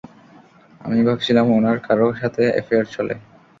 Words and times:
আমি 0.81 0.99
ভাবছিলাম 1.07 1.45
ওনার 1.57 1.77
কারো 1.85 2.07
সাথে 2.21 2.43
অ্যাফেয়ার 2.53 2.85
চলে। 2.95 3.15